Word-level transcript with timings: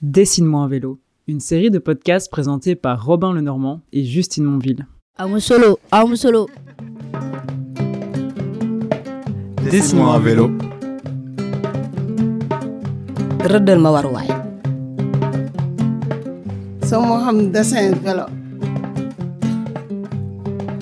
Dessine-moi 0.00 0.60
un 0.60 0.68
vélo, 0.68 1.00
une 1.26 1.40
série 1.40 1.72
de 1.72 1.80
podcasts 1.80 2.30
présentés 2.30 2.76
par 2.76 3.04
Robin 3.04 3.32
Lenormand 3.32 3.80
et 3.92 4.04
Justine 4.04 4.44
Monville. 4.44 4.86
Amu 5.16 5.40
solo, 5.40 5.80
solo. 6.14 6.46
Dessine-moi 9.68 10.14
un 10.14 10.18
vélo. 10.20 10.50
Rëddal 13.40 13.80
ma 13.80 13.90
waruwaay. 13.90 14.28
sama 16.84 17.18
xam 17.24 17.50
dessin 17.50 17.90
vélo 18.04 18.26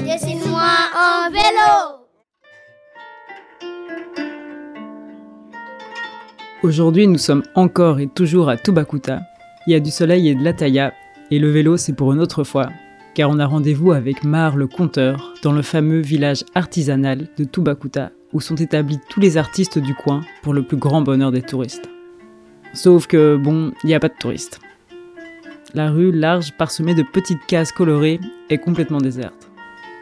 Dessine-moi 0.04 0.70
un 0.92 1.30
vélo. 1.32 1.95
Aujourd'hui, 6.66 7.06
nous 7.06 7.16
sommes 7.16 7.44
encore 7.54 8.00
et 8.00 8.08
toujours 8.08 8.48
à 8.48 8.56
Tubacuta. 8.56 9.20
Il 9.68 9.72
y 9.72 9.76
a 9.76 9.80
du 9.80 9.92
soleil 9.92 10.28
et 10.28 10.34
de 10.34 10.42
la 10.42 10.52
tailla, 10.52 10.94
et 11.30 11.38
le 11.38 11.48
vélo, 11.48 11.76
c'est 11.76 11.92
pour 11.92 12.12
une 12.12 12.18
autre 12.18 12.42
fois, 12.42 12.70
car 13.14 13.30
on 13.30 13.38
a 13.38 13.46
rendez-vous 13.46 13.92
avec 13.92 14.24
Mar 14.24 14.56
le 14.56 14.66
conteur 14.66 15.32
dans 15.44 15.52
le 15.52 15.62
fameux 15.62 16.00
village 16.00 16.42
artisanal 16.56 17.28
de 17.38 17.44
Tubacuta, 17.44 18.10
où 18.32 18.40
sont 18.40 18.56
établis 18.56 18.98
tous 19.08 19.20
les 19.20 19.36
artistes 19.36 19.78
du 19.78 19.94
coin 19.94 20.22
pour 20.42 20.54
le 20.54 20.64
plus 20.64 20.76
grand 20.76 21.02
bonheur 21.02 21.30
des 21.30 21.40
touristes. 21.40 21.88
Sauf 22.74 23.06
que, 23.06 23.36
bon, 23.36 23.70
il 23.84 23.86
n'y 23.86 23.94
a 23.94 24.00
pas 24.00 24.08
de 24.08 24.18
touristes. 24.18 24.58
La 25.72 25.92
rue, 25.92 26.10
large, 26.10 26.50
parsemée 26.58 26.96
de 26.96 27.04
petites 27.04 27.46
cases 27.46 27.70
colorées, 27.70 28.18
est 28.50 28.58
complètement 28.58 28.98
déserte. 28.98 29.52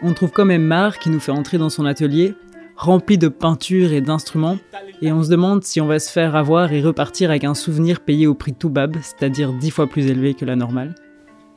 On 0.00 0.14
trouve 0.14 0.30
quand 0.30 0.46
même 0.46 0.64
Mar 0.64 0.98
qui 0.98 1.10
nous 1.10 1.20
fait 1.20 1.30
entrer 1.30 1.58
dans 1.58 1.68
son 1.68 1.84
atelier, 1.84 2.34
rempli 2.76 3.18
de 3.18 3.28
peintures 3.28 3.92
et 3.92 4.00
d'instruments, 4.00 4.58
et 5.02 5.12
on 5.12 5.22
se 5.22 5.30
demande 5.30 5.64
si 5.64 5.80
on 5.80 5.86
va 5.86 5.98
se 5.98 6.10
faire 6.10 6.36
avoir 6.36 6.72
et 6.72 6.82
repartir 6.82 7.30
avec 7.30 7.44
un 7.44 7.54
souvenir 7.54 8.00
payé 8.00 8.26
au 8.26 8.34
prix 8.34 8.52
Toubab, 8.52 8.96
c'est-à-dire 9.02 9.52
dix 9.52 9.70
fois 9.70 9.86
plus 9.86 10.06
élevé 10.06 10.34
que 10.34 10.44
la 10.44 10.56
normale. 10.56 10.94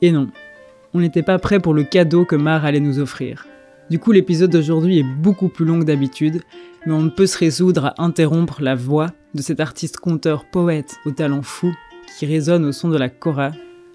Et 0.02 0.12
non, 0.12 0.28
on 0.94 1.00
n'était 1.00 1.24
pas 1.24 1.40
prêt 1.40 1.60
pour 1.60 1.74
le 1.74 1.84
cadeau 1.84 2.26
que 2.26 2.36
Mar 2.36 2.66
allait 2.66 2.80
nous 2.80 3.00
offrir. 3.00 3.48
Du 3.90 4.00
coup, 4.00 4.12
l'épisode 4.12 4.52
d'aujourd'hui 4.52 5.00
est 5.00 5.06
beaucoup 5.22 5.48
plus 5.48 5.66
long 5.66 5.80
que 5.80 5.86
d'habitude, 5.86 6.42
mais 6.86 6.94
on 6.94 7.04
ne 7.04 7.10
peut 7.10 7.26
se 7.26 7.38
résoudre 7.38 7.86
à 7.86 8.04
interrompre 8.04 8.62
la 8.62 8.76
voix 8.76 9.08
de 9.34 9.42
cet 9.42 9.60
artiste 9.60 9.98
conteur 9.98 10.46
poète 10.46 10.98
au 11.06 11.12
talent 11.12 11.42
fou 11.42 11.74
qui 12.18 12.26
résonne 12.26 12.66
au 12.66 12.72
son 12.72 12.90
de 12.90 12.98
la 12.98 13.10
kora, 13.10 13.52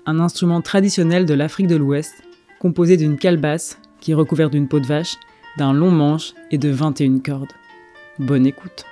un 0.07 0.21
instrument 0.21 0.61
traditionnel 0.61 1.27
de 1.27 1.35
l'Afrique 1.35 1.67
de 1.67 1.77
l'Ouest, 1.77 2.23
composé 2.61 2.97
d'une 2.97 3.19
calebasse 3.19 3.79
qui 4.01 4.13
est 4.13 4.15
recouverte 4.15 4.53
d'une 4.53 4.69
peau 4.69 4.81
de 4.81 4.87
vache, 4.87 5.17
d'un 5.59 5.73
long 5.73 5.91
manche 5.91 6.35
et 6.51 6.59
de 6.59 6.71
21 6.71 7.19
cordes. 7.21 7.53
Bonne 8.19 8.47
écoute. 8.47 8.85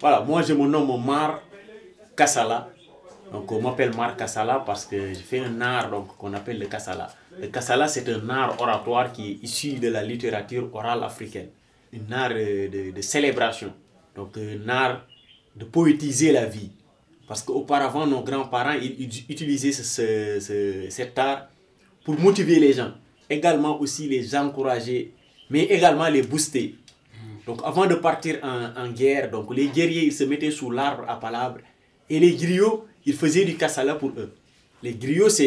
Voilà, 0.00 0.20
moi 0.20 0.42
je 0.42 0.52
me 0.54 0.66
nomme 0.66 1.04
Mar 1.04 1.40
Kassala. 2.16 2.68
Donc 3.32 3.50
on 3.50 3.62
m'appelle 3.62 3.94
Mar 3.96 4.16
Kassala 4.16 4.62
parce 4.66 4.84
que 4.84 5.08
je 5.14 5.20
fais 5.20 5.40
un 5.40 5.60
art 5.60 5.90
qu'on 6.18 6.34
appelle 6.34 6.58
le 6.58 6.66
Kassala. 6.66 7.08
Le 7.40 7.46
Kassala 7.48 7.88
c'est 7.88 8.08
un 8.08 8.28
art 8.28 8.60
oratoire 8.60 9.12
qui 9.12 9.30
est 9.30 9.44
issu 9.44 9.74
de 9.74 9.88
la 9.88 10.02
littérature 10.02 10.68
orale 10.74 11.02
africaine. 11.04 11.48
Un 11.94 12.12
art 12.12 12.32
euh, 12.34 12.92
de, 12.92 13.00
célébration. 13.00 13.72
Donc 14.16 14.36
un 14.36 14.68
art 14.68 15.02
de 15.56 15.64
poétiser 15.64 16.32
la 16.32 16.46
vie. 16.46 16.70
Parce 17.28 17.42
qu'auparavant 17.42 18.06
nos 18.06 18.22
grands-parents 18.22 18.74
ils, 18.82 19.08
utilisaient 19.30 19.72
ce- 19.72 20.86
cet 20.90 21.18
art 21.18 21.46
pour 22.04 22.18
motiver 22.18 22.58
les 22.58 22.72
gens. 22.74 22.92
Également 23.32 23.80
aussi 23.80 24.08
les 24.08 24.36
encourager, 24.36 25.14
mais 25.48 25.62
également 25.64 26.06
les 26.08 26.20
booster. 26.20 26.74
Donc 27.46 27.60
avant 27.64 27.86
de 27.86 27.94
partir 27.94 28.38
en, 28.42 28.90
guerre, 28.90 29.30
donc 29.30 29.54
les 29.56 29.68
guerriers 29.68 30.04
ils 30.04 30.12
se 30.12 30.24
mettaient 30.24 30.50
sous 30.50 30.70
l'arbre 30.70 31.04
à 31.08 31.18
palabres 31.18 31.60
et 32.10 32.20
les 32.20 32.34
griots 32.34 32.84
ils 33.06 33.14
faisaient 33.14 33.46
du 33.46 33.56
kassala 33.56 33.94
pour 33.94 34.10
eux. 34.18 34.34
Les 34.82 34.92
griots 34.92 35.30
c'est 35.30 35.46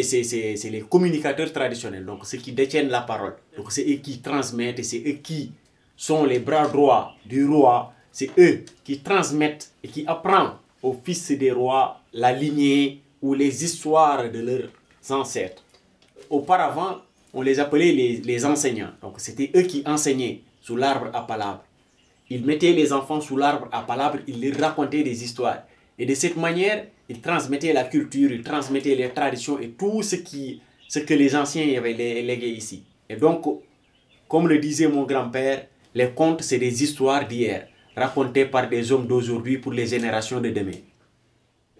les 0.76 0.84
communicateurs 0.90 1.52
traditionnels, 1.52 2.04
donc 2.04 2.26
ceux 2.26 2.38
qui 2.38 2.50
détiennent 2.50 2.88
la 2.88 3.02
parole. 3.02 3.36
Donc 3.56 3.70
c'est 3.70 3.88
eux 3.88 4.00
qui 4.06 4.18
transmettent 4.18 4.80
et 4.80 4.82
c'est 4.82 5.02
eux 5.06 5.18
qui 5.22 5.52
sont 5.96 6.24
les 6.24 6.40
bras 6.40 6.66
droits 6.66 7.14
du 7.24 7.46
roi. 7.46 7.92
C'est 8.10 8.30
eux 8.36 8.64
qui 8.82 8.98
transmettent 8.98 9.70
et 9.84 9.88
qui 9.88 10.04
apprennent 10.08 10.54
aux 10.82 10.96
fils 11.04 11.30
des 11.30 11.52
rois 11.52 12.00
la 12.12 12.32
lignée 12.32 13.00
ou 13.22 13.32
les 13.34 13.64
histoires 13.64 14.28
de 14.28 14.40
leurs 14.40 14.70
ancêtres 15.10 15.62
auparavant, 16.30 16.98
on 17.36 17.42
les 17.42 17.60
appelait 17.60 17.92
les, 17.92 18.16
les 18.30 18.44
enseignants. 18.44 18.92
Donc, 19.02 19.14
c'était 19.18 19.50
eux 19.54 19.62
qui 19.62 19.82
enseignaient 19.86 20.40
sous 20.60 20.76
l'arbre 20.76 21.10
à 21.12 21.26
palabres. 21.26 21.64
Ils 22.30 22.44
mettaient 22.44 22.72
les 22.72 22.92
enfants 22.92 23.20
sous 23.20 23.36
l'arbre 23.36 23.68
à 23.70 23.82
palabres, 23.82 24.18
ils 24.26 24.56
racontaient 24.60 25.04
des 25.04 25.22
histoires. 25.22 25.62
Et 25.98 26.06
de 26.06 26.14
cette 26.14 26.36
manière, 26.36 26.86
ils 27.08 27.20
transmettaient 27.20 27.72
la 27.72 27.84
culture, 27.84 28.32
ils 28.32 28.42
transmettaient 28.42 28.94
les 28.96 29.10
traditions 29.10 29.58
et 29.60 29.68
tout 29.70 30.02
ce, 30.02 30.16
qui, 30.16 30.60
ce 30.88 30.98
que 30.98 31.14
les 31.14 31.36
anciens 31.36 31.68
avaient 31.78 31.92
lé- 31.92 32.22
légué 32.22 32.48
ici. 32.48 32.82
Et 33.08 33.16
donc, 33.16 33.44
comme 34.28 34.48
le 34.48 34.58
disait 34.58 34.88
mon 34.88 35.04
grand-père, 35.04 35.66
les 35.94 36.10
contes, 36.10 36.42
c'est 36.42 36.58
des 36.58 36.82
histoires 36.82 37.28
d'hier, 37.28 37.68
racontées 37.94 38.46
par 38.46 38.68
des 38.68 38.90
hommes 38.92 39.06
d'aujourd'hui 39.06 39.58
pour 39.58 39.72
les 39.72 39.86
générations 39.86 40.40
de 40.40 40.50
demain. 40.50 40.80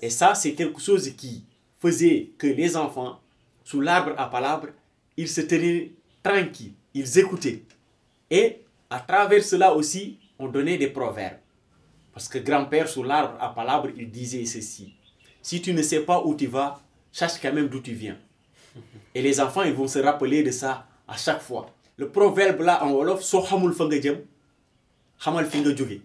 Et 0.00 0.10
ça, 0.10 0.34
c'est 0.34 0.52
quelque 0.52 0.80
chose 0.80 1.08
qui 1.16 1.44
faisait 1.80 2.30
que 2.38 2.46
les 2.46 2.76
enfants, 2.76 3.18
sous 3.64 3.80
l'arbre 3.80 4.12
à 4.16 4.30
palabres, 4.30 4.68
ils 5.16 5.28
se 5.28 5.40
tenaient 5.40 5.92
tranquilles, 6.22 6.72
ils 6.94 7.18
écoutaient. 7.18 7.62
Et 8.30 8.62
à 8.90 9.00
travers 9.00 9.42
cela 9.42 9.74
aussi, 9.74 10.18
on 10.38 10.48
donnait 10.48 10.78
des 10.78 10.88
proverbes. 10.88 11.38
Parce 12.12 12.28
que 12.28 12.38
grand-père, 12.38 12.88
sous 12.88 13.02
l'arbre 13.02 13.36
à 13.40 13.54
palabres, 13.54 13.90
il 13.96 14.10
disait 14.10 14.44
ceci. 14.46 14.94
Si 15.42 15.60
tu 15.60 15.74
ne 15.74 15.82
sais 15.82 16.00
pas 16.00 16.22
où 16.24 16.34
tu 16.34 16.46
vas, 16.46 16.80
cherche 17.12 17.40
quand 17.40 17.52
même 17.52 17.68
d'où 17.68 17.80
tu 17.80 17.92
viens. 17.92 18.18
Et 19.14 19.22
les 19.22 19.40
enfants, 19.40 19.62
ils 19.62 19.72
vont 19.72 19.88
se 19.88 19.98
rappeler 19.98 20.42
de 20.42 20.50
ça 20.50 20.86
à 21.08 21.16
chaque 21.16 21.40
fois. 21.40 21.70
Le 21.96 22.08
proverbe 22.10 22.60
là 22.60 22.84
en 22.84 22.92
Wolof, 22.92 23.22
so 23.22 23.42
nga 23.42 23.86
jóge. 25.76 26.00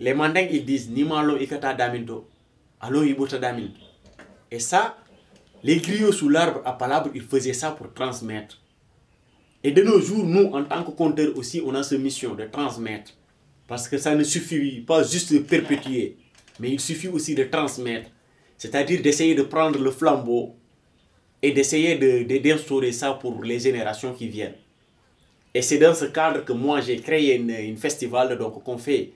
Les 0.00 0.14
mandingues, 0.14 0.50
ils 0.52 0.64
disent 0.64 0.90
ni 0.90 1.04
malo 1.04 1.38
ikata 1.38 1.74
daminto, 1.74 2.28
alo 2.80 3.02
daminto. 3.40 3.80
Et 4.50 4.60
ça, 4.60 4.96
les 5.62 5.76
griots 5.76 6.12
sous 6.12 6.28
l'arbre 6.28 6.60
à 6.64 6.72
palabres, 6.72 7.10
ils 7.14 7.22
faisaient 7.22 7.52
ça 7.52 7.70
pour 7.72 7.92
transmettre. 7.92 8.60
Et 9.64 9.72
de 9.72 9.82
nos 9.82 10.00
jours, 10.00 10.24
nous, 10.24 10.46
en 10.52 10.64
tant 10.64 10.84
que 10.84 10.90
conteurs 10.92 11.36
aussi, 11.36 11.60
on 11.64 11.74
a 11.74 11.82
cette 11.82 12.00
mission 12.00 12.34
de 12.34 12.44
transmettre. 12.44 13.12
Parce 13.66 13.88
que 13.88 13.98
ça 13.98 14.14
ne 14.14 14.22
suffit 14.24 14.80
pas 14.80 15.02
juste 15.02 15.32
de 15.32 15.38
perpétuer, 15.40 16.16
mais 16.60 16.70
il 16.70 16.80
suffit 16.80 17.08
aussi 17.08 17.34
de 17.34 17.44
transmettre. 17.44 18.10
C'est-à-dire 18.56 19.02
d'essayer 19.02 19.34
de 19.34 19.42
prendre 19.42 19.78
le 19.78 19.90
flambeau 19.90 20.54
et 21.42 21.52
d'essayer 21.52 21.96
de- 21.96 22.22
de- 22.24 22.38
d'instaurer 22.38 22.92
ça 22.92 23.12
pour 23.12 23.42
les 23.42 23.58
générations 23.58 24.12
qui 24.14 24.28
viennent. 24.28 24.54
Et 25.54 25.62
c'est 25.62 25.78
dans 25.78 25.94
ce 25.94 26.06
cadre 26.06 26.44
que 26.44 26.52
moi, 26.52 26.80
j'ai 26.80 26.96
créé 27.00 27.36
une, 27.36 27.50
une 27.50 27.76
festival 27.76 28.38
qu'on 28.64 28.78
fait 28.78 29.12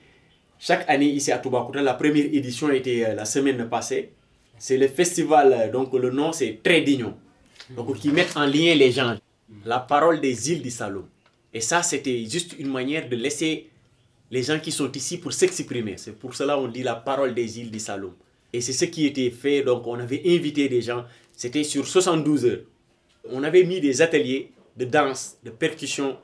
chaque 0.59 0.89
année 0.89 1.09
ici 1.09 1.31
à 1.33 1.39
Toubacouta. 1.39 1.83
La 1.83 1.95
première 1.95 2.25
édition 2.27 2.71
était 2.71 3.05
euh, 3.07 3.15
la 3.15 3.25
semaine 3.25 3.69
passée. 3.69 4.13
C'est 4.59 4.79
le 4.79 4.89
festival, 4.89 5.71
donc 5.73 5.93
le 5.95 6.11
nom 6.11 6.33
c'est 6.33 6.61
Très 6.63 6.83
d'Union. 6.83 7.15
Donc 7.71 7.97
qui 7.99 8.11
met 8.11 8.27
en 8.37 8.47
lien 8.47 8.75
les 8.75 8.93
gens. 8.93 9.17
La 9.65 9.81
parole 9.81 10.21
des 10.21 10.53
îles 10.53 10.63
du 10.63 10.71
Saloum. 10.71 11.07
Et 11.55 11.61
ça, 11.61 11.83
c'était 11.83 12.25
juste 12.25 12.55
une 12.59 12.71
manière 12.71 13.09
de 13.09 13.17
laisser 13.17 13.69
les 14.31 14.43
gens 14.43 14.59
qui 14.59 14.73
sont 14.73 14.91
ici 14.93 15.19
pour 15.19 15.33
s'exprimer. 15.33 15.95
C'est 15.99 16.19
pour 16.19 16.35
cela 16.35 16.55
qu'on 16.55 16.69
dit 16.69 16.83
la 16.83 16.95
parole 16.95 17.35
des 17.35 17.61
îles 17.61 17.71
du 17.71 17.79
Saloum. 17.79 18.15
Et 18.53 18.61
c'est 18.61 18.73
ce 18.73 18.87
qui 18.87 19.07
était 19.07 19.31
fait. 19.31 19.62
Donc 19.62 19.87
on 19.87 19.99
avait 19.99 20.23
invité 20.25 20.69
des 20.69 20.81
gens. 20.81 21.05
C'était 21.37 21.65
sur 21.65 21.87
72 21.87 22.47
heures. 22.47 22.61
On 23.31 23.43
avait 23.43 23.65
mis 23.65 23.81
des 23.81 24.01
ateliers 24.01 24.53
de 24.77 24.85
danse, 24.85 25.37
de 25.45 25.51
percussion, 25.51 26.17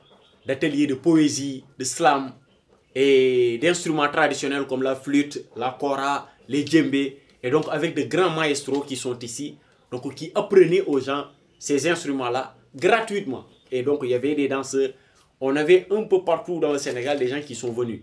d'ateliers 0.47 0.87
de 0.87 0.95
poésie, 0.95 1.65
de 1.79 1.85
slam 1.85 2.33
et 2.95 3.59
d'instruments 3.59 4.09
traditionnels 4.09 4.67
comme 4.67 4.83
la 4.83 4.97
flûte, 4.97 5.45
la 5.57 5.77
kora, 5.79 6.29
les 6.49 6.67
djembés. 6.67 7.19
Et 7.43 7.51
donc 7.51 7.65
avec 7.71 7.95
de 7.95 8.03
grands 8.03 8.31
maestros 8.31 8.85
qui 8.85 8.97
sont 8.97 9.19
ici, 9.21 9.57
donc 9.91 10.15
qui 10.15 10.33
apprenaient 10.35 10.83
aux 10.83 11.01
gens 11.01 11.27
ces 11.59 11.89
instruments-là 11.89 12.57
gratuitement. 12.75 13.47
Et 13.71 13.83
donc 13.83 14.01
il 14.03 14.11
y 14.11 14.15
avait 14.15 14.35
des 14.35 14.49
danseurs. 14.49 14.91
On 15.41 15.55
avait 15.57 15.87
un 15.91 16.03
peu 16.03 16.25
partout 16.25 16.59
dans 16.59 16.73
le 16.73 16.79
Sénégal 16.79 17.19
des 17.19 17.29
gens 17.29 17.41
qui 17.41 17.55
sont 17.55 17.71
venus. 17.73 18.01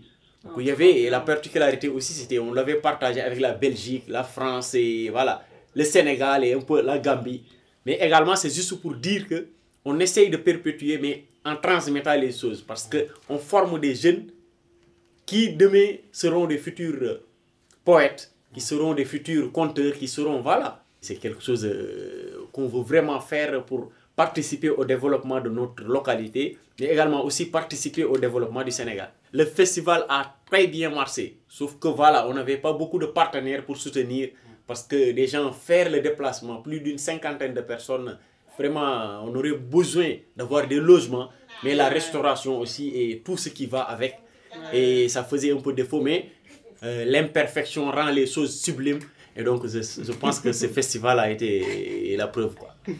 Il 0.58 0.64
y 0.64 0.70
avait, 0.70 1.10
la 1.10 1.20
particularité 1.20 1.88
aussi, 1.88 2.12
c'était 2.12 2.38
on 2.38 2.52
l'avait 2.52 2.76
partagé 2.76 3.20
avec 3.20 3.40
la 3.40 3.52
Belgique, 3.52 4.04
la 4.08 4.22
France 4.22 4.74
et 4.74 5.08
voilà, 5.10 5.44
le 5.74 5.84
Sénégal 5.84 6.44
et 6.44 6.52
un 6.52 6.60
peu 6.60 6.80
la 6.82 6.98
Gambie. 6.98 7.42
Mais 7.84 7.94
également, 8.00 8.36
c'est 8.36 8.54
juste 8.54 8.80
pour 8.80 8.94
dire 8.94 9.26
que 9.28 9.48
on 9.84 9.98
essaye 10.00 10.30
de 10.30 10.36
perpétuer, 10.36 10.98
mais 10.98 11.24
en 11.44 11.56
transmettant 11.56 12.14
les 12.14 12.32
choses. 12.32 12.62
Parce 12.62 12.86
que 12.86 13.06
on 13.28 13.38
forme 13.38 13.78
des 13.80 13.94
jeunes 13.94 14.26
qui 15.24 15.50
demain 15.52 15.96
seront 16.12 16.46
des 16.46 16.58
futurs 16.58 16.98
euh, 17.02 17.24
poètes, 17.84 18.32
qui 18.56 18.62
seront 18.62 18.94
des 18.94 19.04
futurs 19.04 19.52
conteurs, 19.52 19.92
qui 19.92 20.08
seront, 20.08 20.40
voilà. 20.40 20.82
C'est 21.02 21.16
quelque 21.16 21.42
chose 21.42 21.62
euh, 21.66 22.46
qu'on 22.52 22.66
veut 22.68 22.80
vraiment 22.80 23.20
faire 23.20 23.62
pour 23.66 23.90
participer 24.16 24.70
au 24.70 24.82
développement 24.86 25.42
de 25.42 25.50
notre 25.50 25.84
localité, 25.84 26.56
mais 26.80 26.86
également 26.86 27.22
aussi 27.22 27.50
participer 27.50 28.04
au 28.04 28.16
développement 28.16 28.64
du 28.64 28.70
Sénégal. 28.70 29.10
Le 29.32 29.44
festival 29.44 30.06
a 30.08 30.34
très 30.50 30.68
bien 30.68 30.88
marché, 30.88 31.36
sauf 31.46 31.78
que 31.78 31.88
voilà, 31.88 32.26
on 32.28 32.32
n'avait 32.32 32.56
pas 32.56 32.72
beaucoup 32.72 32.98
de 32.98 33.04
partenaires 33.04 33.62
pour 33.66 33.76
soutenir 33.76 34.30
Parce 34.66 34.84
que 34.84 35.12
des 35.12 35.26
gens 35.26 35.52
faire 35.52 35.90
le 35.90 36.00
déplacement, 36.00 36.62
plus 36.62 36.80
d'une 36.80 36.96
cinquantaine 36.96 37.52
de 37.52 37.60
personnes, 37.60 38.16
vraiment, 38.58 39.20
on 39.22 39.34
aurait 39.34 39.52
besoin 39.52 40.12
d'avoir 40.34 40.66
des 40.66 40.80
logements, 40.80 41.28
mais 41.62 41.74
la 41.74 41.88
restauration 41.90 42.58
aussi 42.58 42.88
et 42.88 43.20
tout 43.22 43.36
ce 43.36 43.50
qui 43.50 43.66
va 43.66 43.82
avec. 43.82 44.14
Et 44.72 45.10
ça 45.10 45.24
faisait 45.24 45.52
un 45.52 45.60
peu 45.60 45.74
défaut, 45.74 46.00
mais 46.00 46.30
euh, 46.82 47.04
l'imperfection 47.04 47.90
rend 47.90 48.10
les 48.10 48.26
choses 48.26 48.58
sublimes. 48.60 49.00
Et 49.38 49.42
donc, 49.44 49.66
je, 49.66 49.80
je 49.82 50.12
pense 50.12 50.40
que 50.40 50.50
ce 50.52 50.66
festival 50.66 51.18
a 51.20 51.30
été 51.30 52.16
la 52.16 52.26
preuve. 52.26 52.54
Quoi. 52.54 52.74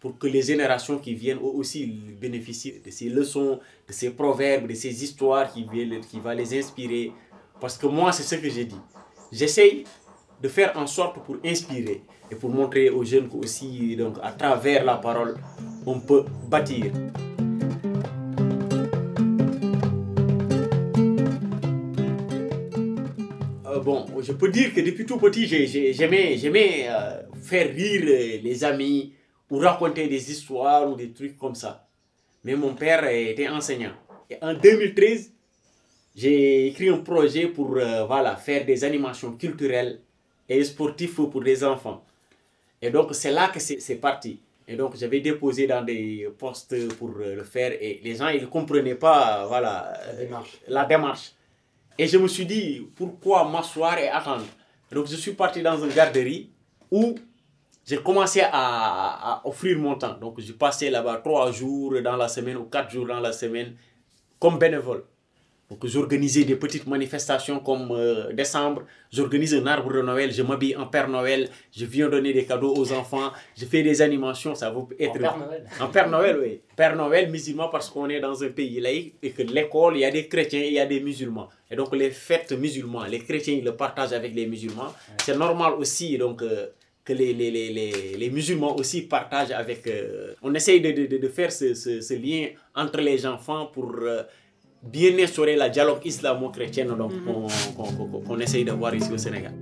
Pour 0.00 0.16
que 0.18 0.26
les 0.28 0.42
générations 0.42 0.98
qui 0.98 1.14
viennent 1.14 1.38
aussi 1.42 1.86
bénéficient 1.86 2.80
de 2.84 2.90
ces 2.90 3.08
leçons, 3.08 3.58
de 3.88 3.92
ces 3.92 4.10
proverbes, 4.10 4.68
de 4.68 4.74
ces 4.74 5.02
histoires 5.04 5.52
qui, 5.52 5.66
viennent- 5.70 6.00
qui 6.00 6.20
vont 6.20 6.30
les 6.30 6.56
inspirer. 6.58 7.12
Parce 7.60 7.76
que 7.76 7.86
moi, 7.86 8.12
c'est 8.12 8.22
ce 8.22 8.36
que 8.36 8.48
j'ai 8.48 8.64
dit. 8.64 8.80
J'essaye 9.32 9.84
de 10.40 10.48
faire 10.48 10.72
en 10.76 10.86
sorte 10.86 11.16
pour 11.24 11.36
inspirer 11.44 12.02
et 12.30 12.34
pour 12.36 12.48
montrer 12.50 12.88
aux 12.88 13.04
jeunes 13.04 13.28
qu'aussi, 13.28 13.96
donc, 13.96 14.16
à 14.22 14.30
travers 14.32 14.84
la 14.84 14.96
parole, 14.96 15.36
on 15.84 15.98
peut 16.00 16.24
bâtir. 16.48 16.86
Bon, 23.90 24.22
je 24.22 24.32
peux 24.32 24.48
dire 24.50 24.72
que 24.74 24.80
depuis 24.80 25.04
tout 25.06 25.18
petit, 25.18 25.46
j'ai- 25.46 25.66
j'ai- 25.66 25.92
j'aimais 25.92 26.36
j'aimais, 26.38 26.86
euh, 26.88 27.22
faire 27.50 27.68
rire 27.74 28.02
les 28.42 28.64
amis 28.64 29.12
ou 29.50 29.58
raconter 29.58 30.06
des 30.08 30.30
histoires 30.32 30.88
ou 30.90 30.94
des 30.96 31.10
trucs 31.18 31.36
comme 31.36 31.54
ça. 31.54 31.72
Mais 32.44 32.54
mon 32.56 32.74
père 32.74 33.04
était 33.06 33.48
enseignant. 33.48 33.92
Et 34.30 34.36
en 34.42 34.54
2013, 34.54 35.32
j'ai 36.16 36.68
écrit 36.68 36.88
un 36.88 36.98
projet 36.98 37.46
pour 37.48 37.76
euh, 37.76 38.04
voilà, 38.04 38.36
faire 38.36 38.64
des 38.64 38.84
animations 38.84 39.32
culturelles 39.36 40.00
et 40.48 40.62
sportives 40.64 41.14
pour 41.32 41.42
les 41.42 41.62
enfants. 41.64 42.04
Et 42.82 42.90
donc, 42.90 43.14
c'est 43.14 43.30
là 43.30 43.48
que 43.48 43.60
c'est 43.60 43.96
parti. 43.96 44.38
Et 44.66 44.76
donc, 44.76 44.96
j'avais 44.96 45.20
déposé 45.20 45.66
dans 45.66 45.82
des 45.84 46.28
postes 46.38 46.74
pour 46.98 47.10
euh, 47.20 47.34
le 47.34 47.42
faire 47.44 47.72
et 47.72 48.00
les 48.04 48.14
gens, 48.14 48.28
ils 48.28 48.40
ne 48.42 48.46
comprenaient 48.46 48.94
pas 48.94 49.44
voilà, 49.46 49.92
la 50.68 50.84
démarche. 50.84 51.32
Et 51.98 52.06
je 52.06 52.16
me 52.18 52.28
suis 52.28 52.46
dit, 52.46 52.86
pourquoi 52.96 53.48
m'asseoir 53.48 53.98
et 53.98 54.08
attendre 54.08 54.46
Donc, 54.90 55.06
je 55.06 55.16
suis 55.16 55.32
parti 55.32 55.62
dans 55.62 55.78
une 55.82 55.92
garderie 55.92 56.50
où 56.90 57.14
j'ai 57.86 58.02
commencé 58.02 58.42
à, 58.44 59.40
offrir 59.44 59.78
mon 59.78 59.96
temps. 59.96 60.16
Donc, 60.18 60.40
j'ai 60.40 60.52
passé 60.52 60.90
là-bas 60.90 61.18
trois 61.24 61.50
jours 61.52 62.00
dans 62.02 62.16
la 62.16 62.28
semaine 62.28 62.56
ou 62.56 62.64
quatre 62.64 62.90
jours 62.90 63.06
dans 63.06 63.20
la 63.20 63.32
semaine 63.32 63.76
comme 64.38 64.58
bénévole. 64.58 65.04
Donc, 65.70 65.86
j'organisais 65.86 66.42
des 66.44 66.56
petites 66.56 66.86
manifestations 66.88 67.60
comme 67.60 67.92
euh, 67.92 68.32
décembre. 68.32 68.82
J'organise 69.12 69.54
un 69.54 69.66
arbre 69.66 69.92
de 69.92 70.02
Noël. 70.02 70.32
Je 70.32 70.42
m'habille 70.42 70.74
en 70.76 70.86
Père 70.86 71.08
Noël. 71.08 71.48
Je 71.70 71.84
viens 71.84 72.08
donner 72.08 72.32
des 72.32 72.44
cadeaux 72.44 72.74
aux 72.76 72.92
enfants. 72.92 73.30
Je 73.56 73.64
fais 73.66 73.82
des 73.84 74.02
animations. 74.02 74.54
Ça 74.56 74.70
va 74.70 74.80
être. 74.98 75.12
Père 75.18 75.38
Noël. 75.38 75.64
En 75.80 75.86
Père 75.88 76.08
Noël, 76.10 76.38
oui. 76.42 76.60
Père 76.74 76.96
Noël 76.96 77.30
musulman 77.30 77.68
parce 77.68 77.88
qu'on 77.88 78.08
est 78.08 78.18
dans 78.20 78.42
un 78.42 78.48
pays 78.48 78.80
laïque 78.80 79.14
et 79.22 79.30
que 79.30 79.42
l'école, 79.42 79.96
il 79.96 80.00
y 80.00 80.04
a 80.04 80.10
des 80.10 80.26
chrétiens 80.26 80.60
et 80.60 80.66
il 80.68 80.74
y 80.74 80.80
a 80.80 80.86
des 80.86 81.00
musulmans. 81.00 81.48
Et 81.70 81.76
donc, 81.76 81.94
les 81.94 82.10
fêtes 82.10 82.52
musulmans, 82.52 83.04
les 83.04 83.20
chrétiens, 83.20 83.54
ils 83.54 83.64
le 83.64 83.76
partagent 83.76 84.12
avec 84.12 84.34
les 84.34 84.46
musulmans. 84.46 84.92
C'est 85.24 85.36
normal 85.36 85.74
aussi, 85.74 86.18
donc. 86.18 86.42
euh, 86.42 86.66
que 87.02 87.14
les, 87.14 87.32
les, 87.32 87.50
les, 87.50 87.72
les, 87.72 87.92
les 88.18 88.30
musulmans 88.30 88.76
aussi 88.76 89.02
partagent 89.02 89.52
avec... 89.52 89.86
euh, 89.86 90.34
on 90.42 90.52
essaye 90.54 90.82
de, 90.82 90.90
de, 90.92 91.16
de 91.16 91.28
faire 91.28 91.50
ce, 91.50 91.72
ce, 91.72 92.02
ce 92.02 92.14
lien 92.14 92.48
entre 92.74 93.00
les 93.00 93.24
enfants 93.24 93.66
pour 93.74 93.90
euh, 94.02 94.22
bien 94.82 95.18
instaurer 95.18 95.56
la 95.56 95.68
dialogue 95.68 96.00
islamo-chrétienne 96.04 96.88
donc, 96.96 97.12
qu'on 98.26 98.40
essaye 98.40 98.64
d'avoir 98.64 98.94
ici 98.94 99.10
au 99.12 99.18
Sénégal. 99.18 99.52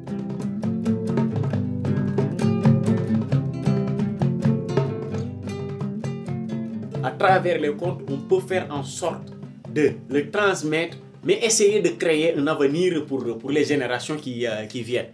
À 7.03 7.11
travers 7.12 7.61
les 7.61 7.75
contes, 7.75 8.03
on 8.09 8.19
peut 8.19 8.41
faire 8.47 8.67
en 8.70 8.82
sorte 8.82 9.32
de 9.73 9.93
le 10.09 10.31
transmettre, 10.31 10.97
mais 11.25 11.38
essayer 11.44 11.81
de 11.81 11.91
créer 11.91 12.37
un 12.37 12.47
avenir 12.47 13.05
pour, 13.06 13.38
pour 13.38 13.50
les 13.50 13.64
générations 13.64 14.17
qui, 14.17 14.47
euh, 14.47 14.67
qui 14.67 14.82
viennent. 14.82 15.11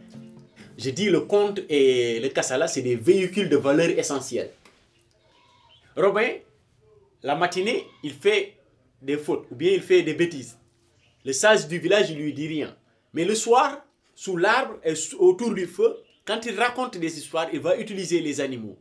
Je 0.77 0.91
dis 0.91 1.09
le 1.09 1.21
conte 1.21 1.61
et 1.69 2.21
le 2.21 2.29
kassala, 2.29 2.67
c'est 2.67 2.83
des 2.83 2.97
véhicules 2.97 3.49
de 3.49 3.57
valeurs 3.57 3.91
essentielles. 3.97 4.51
Robin, 5.97 6.29
la 7.23 7.37
matinée, 7.37 7.85
il 8.03 8.13
fait 8.13 8.55
des 9.05 9.17
fautes 9.19 9.47
ou 9.51 9.55
bien 9.55 9.73
il 9.73 9.83
fait 9.83 10.03
des 10.03 10.15
bêtises. 10.15 10.59
Le 11.25 11.33
sage 11.33 11.69
du 11.69 11.79
village, 11.79 12.11
il 12.11 12.19
lui 12.19 12.33
dit 12.33 12.49
rien. 12.49 12.77
Mais 13.13 13.25
le 13.25 13.35
soir, 13.35 13.85
sous 14.15 14.37
l'arbre 14.37 14.79
et 14.85 14.95
autour 15.19 15.55
du 15.55 15.67
feu, 15.67 15.97
quand 16.25 16.45
il 16.47 16.59
raconte 16.59 16.97
des 16.99 17.19
histoires, 17.19 17.49
il 17.53 17.61
va 17.61 17.77
utiliser 17.77 18.21
les 18.21 18.41
animaux, 18.41 18.79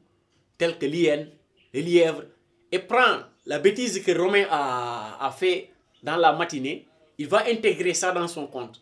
tels 0.57 0.77
que 0.77 0.85
l'hyène, 0.85 1.29
le 1.73 1.81
lièvre, 1.81 2.23
et 2.71 2.79
prend 2.79 3.19
la 3.45 3.59
bêtise 3.59 4.01
que 4.01 4.11
Romain 4.17 4.45
a, 4.49 5.25
a 5.25 5.31
fait 5.31 5.69
dans 6.01 6.15
la 6.15 6.33
matinée, 6.33 6.87
il 7.17 7.27
va 7.27 7.45
intégrer 7.47 7.93
ça 7.93 8.11
dans 8.11 8.27
son 8.27 8.47
conte. 8.47 8.81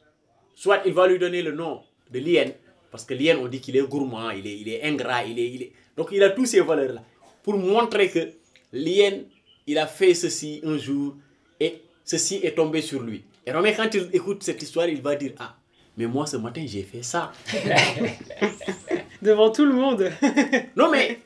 Soit 0.56 0.82
il 0.86 0.94
va 0.94 1.08
lui 1.08 1.20
donner 1.20 1.42
le 1.42 1.52
nom 1.52 1.82
de 2.12 2.20
l'hyène, 2.20 2.54
parce 2.92 3.06
que 3.06 3.14
l'hyène, 3.14 3.38
on 3.38 3.48
dit 3.48 3.62
qu'il 3.62 3.78
est 3.78 3.88
gourmand, 3.88 4.30
il 4.32 4.46
est, 4.46 4.60
il 4.60 4.70
est 4.70 4.84
ingrat, 4.84 5.26
il 5.26 5.40
est, 5.40 5.50
il 5.50 5.64
est... 5.64 5.72
Donc 5.98 6.10
il 6.12 6.22
a 6.24 6.30
tous 6.30 6.46
ces 6.46 6.62
valeurs-là. 6.62 7.04
Pour 7.44 7.58
montrer 7.58 8.10
que 8.10 8.32
l'hyène, 8.72 9.26
il 9.68 9.78
a 9.78 9.88
fait 9.88 10.14
ceci 10.14 10.62
un 10.64 10.78
jour, 10.78 11.16
et 11.64 11.82
ceci 12.04 12.40
est 12.44 12.56
tombé 12.56 12.82
sur 12.82 13.02
lui. 13.02 13.24
Et 13.46 13.52
Romain, 13.52 13.72
quand 13.76 13.90
il 13.94 14.10
écoute 14.14 14.44
cette 14.44 14.62
histoire, 14.62 14.88
il 14.88 15.02
va 15.02 15.16
dire, 15.16 15.32
ah, 15.40 15.56
mais 15.98 16.06
moi 16.08 16.26
ce 16.26 16.38
matin, 16.38 16.64
j'ai 16.68 16.84
fait 16.84 17.04
ça. 17.04 17.32
Devant 19.22 19.52
tout 19.52 19.66
le 19.66 19.74
monde. 19.74 20.10
Non, 20.76 20.90
mais 20.92 21.20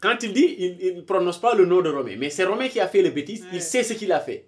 quand 0.00 0.16
il 0.22 0.32
dit, 0.32 0.56
il 0.80 0.96
ne 0.96 1.00
prononce 1.02 1.40
pas 1.40 1.54
le 1.54 1.64
nom 1.66 1.80
de 1.80 1.88
Romain. 1.90 2.16
Mais 2.18 2.30
c'est 2.30 2.44
Romain 2.44 2.68
qui 2.68 2.80
a 2.80 2.88
fait 2.88 3.02
le 3.02 3.10
bêtise, 3.10 3.44
il 3.52 3.62
sait 3.62 3.82
ce 3.82 3.94
qu'il 3.94 4.12
a 4.12 4.20
fait. 4.20 4.44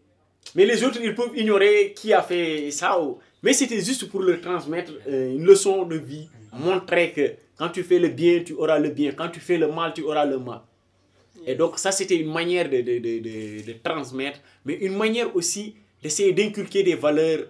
Mais 0.55 0.67
les 0.67 0.83
autres, 0.85 0.99
ils 1.03 1.15
peuvent 1.15 1.37
ignorer 1.37 1.93
qui 1.97 2.13
a 2.13 2.23
fait 2.23 2.71
ça. 2.71 3.01
ou- 3.01 3.19
Mais 3.43 3.53
c'était 3.53 3.81
juste 3.81 4.09
pour 4.09 4.21
leur 4.23 4.41
transmettre 4.41 4.93
euh, 5.09 5.35
une 5.35 5.45
leçon 5.45 5.85
de 5.85 5.97
vie. 5.97 6.29
Montrer 6.53 7.13
que 7.13 7.33
quand 7.57 7.69
tu 7.69 7.83
fais 7.83 7.99
le 7.99 8.09
bien, 8.09 8.43
tu 8.45 8.55
auras 8.55 8.79
le 8.79 8.91
bien. 8.91 9.13
Quand 9.13 9.29
tu 9.29 9.41
fais 9.41 9.57
le 9.59 9.69
mal, 9.69 9.93
tu 9.95 10.03
auras 10.03 10.25
le 10.25 10.39
mal. 10.39 10.61
Et 11.47 11.55
donc, 11.55 11.79
ça, 11.79 11.91
c'était 11.93 12.17
une 12.17 12.33
manière 12.33 12.69
de, 12.69 12.79
de, 12.83 12.99
de, 12.99 13.19
de- 13.19 13.67
de 13.67 13.75
transmettre, 13.83 14.41
mais 14.65 14.75
une 14.75 14.97
manière 14.97 15.35
aussi 15.35 15.75
d'essayer 16.03 16.33
d'inculquer 16.33 16.83
des 16.83 16.95
valeurs 16.95 17.41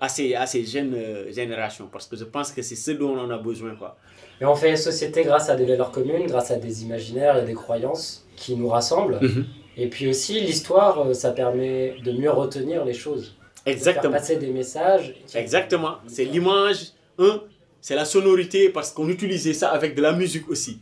à 0.00 0.08
ces, 0.08 0.34
à 0.34 0.46
ces 0.46 0.64
jeunes 0.64 0.94
euh, 0.94 1.32
générations. 1.32 1.88
Parce 1.90 2.06
que 2.06 2.16
je 2.16 2.24
pense 2.24 2.52
que 2.52 2.62
c'est 2.62 2.76
ce 2.76 2.90
dont 2.92 3.16
on 3.16 3.30
a 3.30 3.38
besoin. 3.38 3.74
Quoi. 3.76 3.96
Et 4.40 4.44
on 4.44 4.54
fait 4.54 4.76
société 4.76 5.22
grâce 5.24 5.48
à 5.48 5.56
des 5.56 5.64
valeurs 5.64 5.90
communes, 5.90 6.26
grâce 6.26 6.50
à 6.50 6.56
des 6.56 6.82
imaginaires 6.84 7.42
et 7.42 7.46
des 7.46 7.54
croyances 7.54 8.26
qui 8.36 8.54
nous 8.56 8.68
rassemblent. 8.68 9.18
Mhm. 9.20 9.44
Et 9.78 9.88
puis 9.88 10.08
aussi, 10.08 10.40
l'histoire, 10.40 11.00
euh, 11.06 11.14
ça 11.14 11.32
permet 11.32 11.96
de 12.04 12.12
mieux 12.12 12.30
retenir 12.30 12.84
les 12.84 12.94
choses. 12.94 13.36
De 13.66 13.72
Exactement. 13.72 14.12
faire 14.12 14.20
passer 14.20 14.36
des 14.36 14.48
messages. 14.48 15.14
Exactement. 15.34 15.96
C'est 16.06 16.24
l'image, 16.24 16.92
un, 17.18 17.42
c'est 17.80 17.94
la 17.96 18.04
sonorité 18.04 18.68
parce 18.68 18.92
qu'on 18.92 19.08
utilisait 19.08 19.54
ça 19.54 19.70
avec 19.70 19.94
de 19.94 20.02
la 20.02 20.12
musique 20.12 20.48
aussi. 20.48 20.78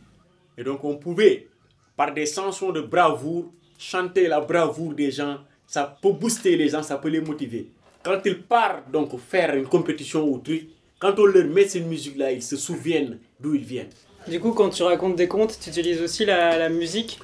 Et 0.57 0.63
donc 0.63 0.83
on 0.83 0.95
pouvait, 0.97 1.47
par 1.95 2.13
des 2.13 2.25
chansons 2.25 2.71
de 2.71 2.81
bravoure, 2.81 3.51
chanter 3.77 4.27
la 4.27 4.41
bravoure 4.41 4.93
des 4.93 5.11
gens. 5.11 5.37
Ça 5.67 5.97
peut 6.01 6.11
booster 6.11 6.55
les 6.55 6.69
gens, 6.69 6.83
ça 6.83 6.97
peut 6.97 7.09
les 7.09 7.21
motiver. 7.21 7.67
Quand 8.03 8.19
ils 8.25 8.41
partent 8.41 8.91
donc 8.91 9.17
faire 9.19 9.55
une 9.55 9.65
compétition 9.65 10.27
ou 10.27 10.37
truc, 10.39 10.67
quand 10.99 11.17
on 11.17 11.25
leur 11.25 11.45
met 11.45 11.67
cette 11.67 11.85
musique-là, 11.85 12.31
ils 12.31 12.43
se 12.43 12.55
souviennent 12.55 13.19
d'où 13.39 13.55
ils 13.55 13.63
viennent. 13.63 13.89
Du 14.27 14.39
coup, 14.39 14.51
quand 14.51 14.69
tu 14.69 14.83
racontes 14.83 15.15
des 15.15 15.27
contes, 15.27 15.57
tu 15.59 15.69
utilises 15.69 16.01
aussi 16.01 16.25
la, 16.25 16.57
la 16.57 16.69
musique? 16.69 17.19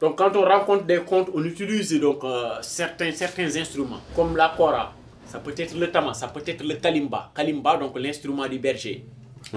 Donc 0.00 0.18
quand 0.18 0.34
on 0.36 0.42
raconte 0.42 0.86
des 0.86 0.98
contes, 0.98 1.30
on 1.32 1.44
utilise 1.44 1.98
donc 2.00 2.24
euh, 2.24 2.50
certains, 2.60 3.12
certains 3.12 3.56
instruments, 3.56 4.00
comme 4.14 4.36
la 4.36 4.52
kora. 4.56 4.92
Ça 5.26 5.38
peut 5.38 5.54
être 5.56 5.74
le 5.76 5.90
tama, 5.90 6.12
ça 6.14 6.28
peut 6.28 6.42
être 6.46 6.62
le 6.62 6.74
kalimba. 6.74 7.30
Kalimba, 7.34 7.76
donc 7.76 7.98
l'instrument 7.98 8.46
du 8.46 8.58
berger. 8.58 9.04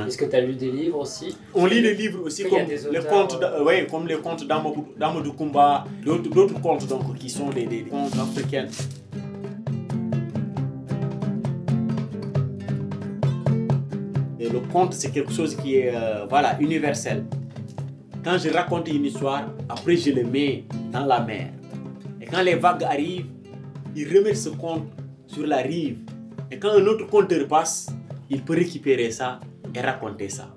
Est-ce 0.06 0.18
que 0.18 0.26
tu 0.26 0.36
as 0.36 0.42
lu 0.42 0.54
des 0.56 0.72
livres 0.72 1.00
aussi? 1.00 1.36
On 1.56 1.66
lit 1.66 1.82
des 1.82 1.94
livres 1.96 2.22
aussi 2.24 2.44
comme 2.44 2.60
les 2.68 3.00
contes, 3.00 3.36
euh, 3.36 3.40
d'a- 3.40 3.64
ouais, 3.64 3.88
comme 3.90 4.08
les 4.08 4.18
contes 4.18 4.46
d'Amadou 4.48 4.86
d'Amadou 4.98 5.34
Koumba, 5.34 5.86
d'autres 6.06 6.30
d'autres 6.30 6.60
contes 6.62 6.86
donc 6.88 7.16
qui 7.18 7.30
sont 7.30 7.50
des, 7.50 7.66
des 7.66 7.84
contes 7.84 8.14
africains. 8.18 8.68
Et 14.40 14.50
le 14.50 14.60
conte 14.72 14.94
c'est 14.94 15.12
quelque 15.12 15.32
chose 15.34 15.56
qui 15.56 15.76
est 15.78 15.96
euh, 15.96 16.26
voilà 16.30 16.58
universel. 16.62 17.26
Quand 18.24 18.38
je 18.38 18.50
raconte 18.50 18.88
une 18.90 19.06
histoire, 19.06 19.46
après 19.70 19.96
je 19.98 20.12
le 20.12 20.24
mets 20.24 20.66
dans 20.92 21.06
la 21.06 21.22
mer. 21.22 21.50
Et 22.22 22.26
quand 22.26 22.42
les 22.42 22.56
vagues 22.56 22.84
arrivent, 22.84 23.28
ils 23.96 24.08
remettent 24.08 24.38
ce 24.38 24.50
conte 24.50 24.88
sur 25.28 25.46
la 25.48 25.58
rive. 25.58 25.98
Et 26.52 26.58
quand 26.60 26.70
un 26.72 26.86
autre 26.86 27.08
conteur 27.08 27.48
passe, 27.48 27.88
il 28.30 28.42
peut 28.44 28.54
récupérer 28.56 29.12
ça 29.12 29.40
et 29.78 29.82
raconter 29.82 30.30
ça. 30.30 30.48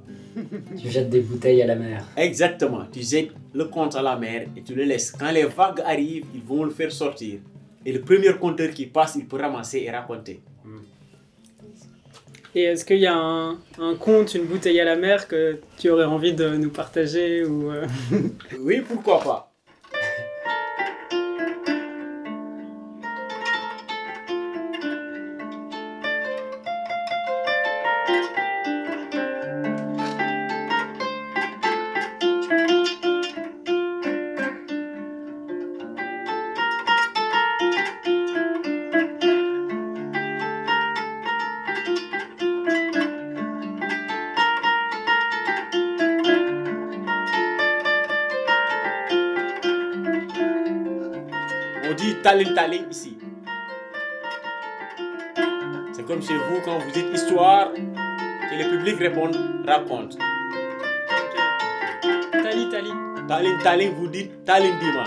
Tu 0.81 0.89
jettes 0.89 1.11
des 1.11 1.21
bouteilles 1.21 1.63
à 1.63 1.67
la 1.67 1.77
mer. 1.77 2.05
Exactement. 2.17 2.85
Tu 2.93 3.03
jettes 3.03 3.31
le 3.53 3.65
compte 3.67 3.95
à 3.97 4.03
la 4.03 4.17
mer 4.17 4.47
et 4.57 4.63
tu 4.63 4.75
le 4.75 4.85
laisses. 4.85 5.11
Quand 5.13 5.31
les 5.31 5.45
vagues 5.45 5.81
arrivent, 5.85 6.27
ils 6.35 6.43
vont 6.43 6.65
le 6.65 6.71
faire 6.71 6.93
sortir. 6.93 7.41
Et 7.85 7.93
le 7.93 8.01
premier 8.01 8.33
compteur 8.35 8.71
qui 8.71 8.87
passe, 8.87 9.17
il 9.17 9.27
peut 9.27 9.41
ramasser 9.41 9.81
et 9.87 9.91
raconter. 9.91 10.41
Et 12.55 12.63
est-ce 12.63 12.85
qu'il 12.85 12.99
y 12.99 13.07
a 13.07 13.15
un, 13.15 13.59
un, 13.79 13.95
conte, 13.95 14.35
une 14.35 14.45
bouteille 14.45 14.81
à 14.81 14.85
la 14.85 14.97
mer 14.97 15.29
que 15.29 15.61
tu 15.79 15.89
aurais 15.89 16.05
envie 16.05 16.33
de 16.33 16.57
nous 16.57 16.71
partager 16.71 17.45
ou 17.45 17.71
euh? 17.71 17.87
Oui, 18.61 18.81
pourquoi 18.87 19.21
pas. 19.21 19.50
Talin 52.23 52.55
Talin 52.55 52.85
ici. 52.91 53.17
C'est 55.93 56.05
comme 56.07 56.23
chez 56.23 56.37
vous 56.37 56.61
quand 56.65 56.79
vous 56.79 56.91
dites 56.91 57.07
histoire 57.15 57.69
et 57.75 58.63
le 58.63 58.71
public 58.71 58.99
répond 58.99 59.31
raconte. 59.67 60.19
Tali 62.33 62.69
Tali. 62.69 62.91
Talin 63.27 63.59
Talin, 63.63 63.91
vous 63.97 64.09
dites 64.09 64.45
Talin 64.45 64.77
Dima. 64.79 65.05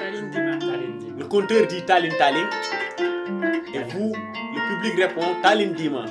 Talin 0.00 0.28
Dima. 0.30 0.76
Le 1.16 1.24
compteur 1.26 1.66
dit 1.68 1.82
Talin 1.84 2.10
Talin. 2.18 2.48
Et 3.74 3.82
vous, 3.90 4.12
le 4.14 4.74
public 4.74 4.94
répond 4.96 5.36
Talin 5.42 5.68
Dima. 5.68 6.06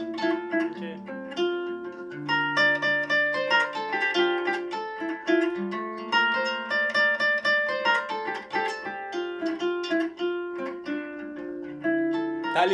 Du. 12.58 12.74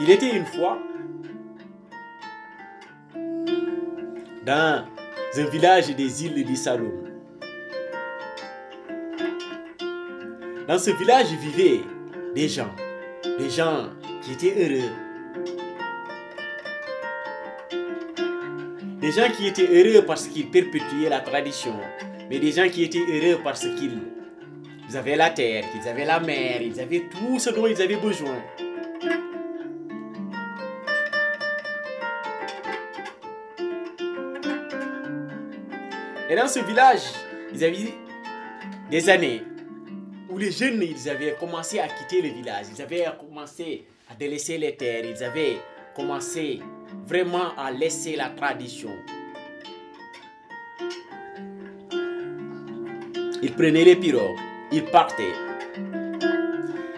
Il 0.00 0.10
était 0.10 0.34
une 0.34 0.44
fois 0.46 0.78
dans 4.44 4.84
un 5.36 5.44
village 5.44 5.94
des 5.94 6.24
îles 6.26 6.56
Saloum. 6.56 7.04
Dans 10.66 10.78
ce 10.78 10.90
village 10.90 11.28
vivaient 11.34 11.82
des 12.34 12.48
gens, 12.48 12.74
des 13.38 13.48
gens 13.48 13.90
qui 14.22 14.32
étaient 14.32 14.54
heureux, 14.58 14.90
Des 19.04 19.12
gens 19.12 19.30
qui 19.30 19.46
étaient 19.46 19.66
heureux 19.66 20.06
parce 20.06 20.28
qu'ils 20.28 20.50
perpétuaient 20.50 21.10
la 21.10 21.20
tradition, 21.20 21.74
mais 22.30 22.38
des 22.38 22.52
gens 22.52 22.66
qui 22.70 22.84
étaient 22.84 23.04
heureux 23.06 23.38
parce 23.44 23.60
qu'ils 23.60 24.96
avaient 24.96 25.14
la 25.14 25.28
terre, 25.28 25.62
qu'ils 25.70 25.86
avaient 25.86 26.06
la 26.06 26.20
mer, 26.20 26.62
ils 26.62 26.80
avaient 26.80 27.02
tout 27.10 27.38
ce 27.38 27.50
dont 27.50 27.66
ils 27.66 27.82
avaient 27.82 27.98
besoin. 27.98 28.42
Et 36.30 36.34
dans 36.34 36.48
ce 36.48 36.60
village, 36.60 37.02
ils 37.52 37.62
avaient 37.62 37.94
des 38.90 39.10
années 39.10 39.42
où 40.30 40.38
les 40.38 40.50
jeunes, 40.50 40.82
ils 40.82 41.10
avaient 41.10 41.36
commencé 41.38 41.78
à 41.78 41.88
quitter 41.88 42.22
le 42.22 42.30
village, 42.30 42.68
ils 42.74 42.80
avaient 42.80 43.04
commencé 43.20 43.84
à 44.10 44.14
délaisser 44.14 44.56
les 44.56 44.74
terres, 44.74 45.04
ils 45.04 45.22
avaient 45.22 45.58
commencé 45.94 46.60
vraiment 47.06 47.54
à 47.56 47.70
laisser 47.70 48.16
la 48.16 48.30
tradition. 48.30 48.90
Il 53.42 53.52
prenait 53.52 53.84
les 53.84 53.96
pirogues, 53.96 54.38
il 54.72 54.84
partait. 54.84 55.34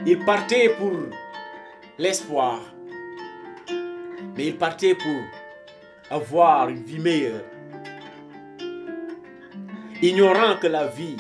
Il 0.07 0.25
partait 0.25 0.69
pour 0.79 0.93
l'espoir, 1.99 2.61
mais 4.37 4.47
il 4.47 4.57
partait 4.57 4.95
pour 4.95 6.17
avoir 6.17 6.69
une 6.69 6.85
vie 6.85 7.01
meilleure, 7.01 7.43
ignorant 10.01 10.57
que 10.61 10.69
la 10.69 10.87
vie 10.87 11.17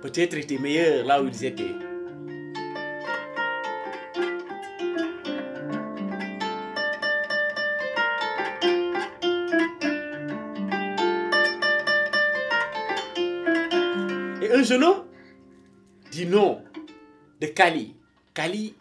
peut-être 0.00 0.38
était 0.38 0.58
meilleure 0.58 1.04
là 1.04 1.22
où 1.22 1.26
ils 1.26 1.44
étaient. 1.44 1.89
Kali. 17.60 17.94
Kali 18.32 18.74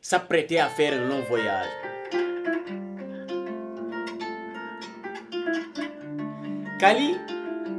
s'apprêtait 0.00 0.58
à 0.58 0.68
faire 0.68 0.94
un 0.94 1.06
long 1.08 1.22
voyage. 1.28 1.70
Kali, 6.80 7.14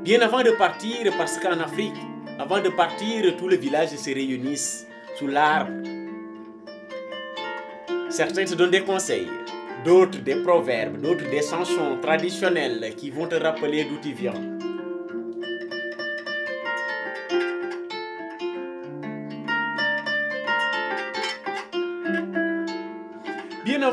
bien 0.06 0.22
avant 0.22 0.42
de 0.42 0.52
partir, 0.52 1.12
parce 1.18 1.38
qu'en 1.38 1.60
Afrique, 1.60 2.00
avant 2.40 2.62
de 2.62 2.70
partir, 2.70 3.36
tous 3.36 3.50
les 3.50 3.58
villages 3.58 3.90
se 3.90 4.10
réunissent 4.10 4.88
sous 5.20 5.28
l'arbre. 5.28 5.74
Certains 8.10 8.46
te 8.46 8.56
donnent 8.56 8.72
des 8.72 8.86
conseils, 8.86 9.28
d'autres 9.84 10.20
des 10.20 10.38
proverbes, 10.44 11.02
d'autres 11.02 11.30
des 11.30 11.42
chansons 11.42 11.98
traditionnelles 12.02 12.96
qui 12.96 13.10
vont 13.10 13.28
te 13.28 13.36
rappeler 13.36 13.84
d'où 13.84 13.98
tu 13.98 14.13
viens. 14.13 14.53